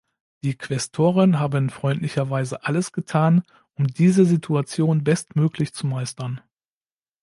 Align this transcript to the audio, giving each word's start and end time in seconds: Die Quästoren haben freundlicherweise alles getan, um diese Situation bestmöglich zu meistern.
Die 0.43 0.57
Quästoren 0.57 1.37
haben 1.37 1.69
freundlicherweise 1.69 2.63
alles 2.63 2.91
getan, 2.91 3.43
um 3.75 3.85
diese 3.85 4.25
Situation 4.25 5.03
bestmöglich 5.03 5.75
zu 5.75 5.85
meistern. 5.85 6.41